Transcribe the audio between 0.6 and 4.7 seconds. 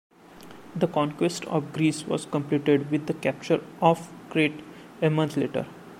The conquest of Greece was completed with the capture of Crete